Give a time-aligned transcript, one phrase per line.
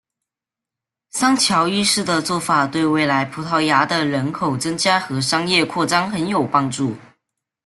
[1.11, 6.95] 桑乔一世的做法对未来葡萄牙的人口增加和商业扩展很有帮助。